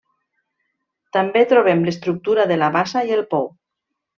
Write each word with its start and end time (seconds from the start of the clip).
També 1.17 1.43
trobem 1.53 1.85
l'estructura 1.89 2.49
de 2.53 2.59
la 2.63 2.73
bassa 2.79 3.07
i 3.11 3.17
el 3.19 3.25
pou. 3.37 3.51